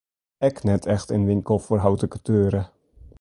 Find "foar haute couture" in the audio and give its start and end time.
1.65-2.61